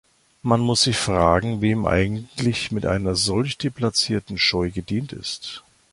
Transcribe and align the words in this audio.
Man 0.41 0.61
muss 0.61 0.81
sich 0.81 0.97
fragen, 0.97 1.61
wem 1.61 1.85
eigentlich 1.85 2.71
mit 2.71 2.87
einer 2.87 3.13
solch 3.13 3.59
deplacierten 3.59 4.39
Scheu 4.39 4.71
gedient 4.71 5.13
ist. 5.13 5.63